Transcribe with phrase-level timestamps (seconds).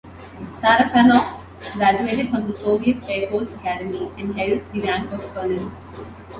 [0.59, 1.27] Sarafanov
[1.75, 5.71] graduated from the Soviet Air Force academy and held the rank of Colonel.